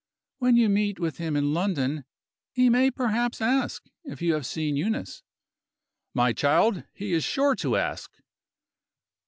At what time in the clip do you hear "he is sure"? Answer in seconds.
6.91-7.53